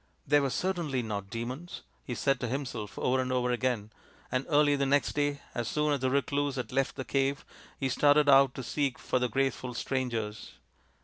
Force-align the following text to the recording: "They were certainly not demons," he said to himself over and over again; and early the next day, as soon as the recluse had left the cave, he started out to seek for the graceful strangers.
"They 0.27 0.39
were 0.39 0.49
certainly 0.49 1.03
not 1.03 1.29
demons," 1.29 1.83
he 2.03 2.15
said 2.15 2.39
to 2.39 2.47
himself 2.47 2.97
over 2.97 3.21
and 3.21 3.31
over 3.31 3.51
again; 3.51 3.91
and 4.31 4.47
early 4.49 4.75
the 4.75 4.87
next 4.87 5.13
day, 5.13 5.41
as 5.53 5.67
soon 5.67 5.93
as 5.93 5.99
the 5.99 6.09
recluse 6.09 6.55
had 6.55 6.71
left 6.71 6.95
the 6.95 7.05
cave, 7.05 7.45
he 7.79 7.87
started 7.87 8.27
out 8.27 8.55
to 8.55 8.63
seek 8.63 8.97
for 8.97 9.19
the 9.19 9.29
graceful 9.29 9.75
strangers. 9.75 10.53